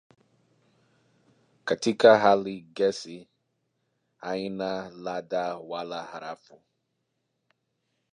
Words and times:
Katika 1.65 2.19
hali 2.19 2.53
ya 2.59 2.65
gesi 2.73 3.27
haina 4.17 4.89
ladha 4.89 5.55
wala 5.57 6.03
harufu. 6.03 6.61